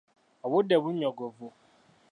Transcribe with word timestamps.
Obudde 0.45 0.75
bunnyogovu. 0.83 1.47